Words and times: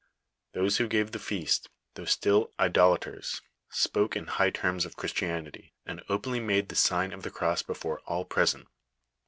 TIiobo 0.55 0.77
who 0.79 0.87
gave 0.87 1.11
the 1.11 1.19
feRst, 1.19 1.67
thoii^'h 1.93 2.09
still 2.09 2.51
idolnters, 2.57 3.41
Bpoke 3.71 4.15
in 4.15 4.25
high 4.25 4.49
terms 4.49 4.83
of 4.83 4.95
Cliriatinnity, 4.95 5.73
and 5.85 6.01
openly 6.09 6.39
made 6.39 6.69
the 6.69 6.75
sign 6.75 7.13
of 7.13 7.21
the 7.21 7.29
cross 7.29 7.61
before 7.61 7.99
all 8.07 8.25
present. 8.25 8.67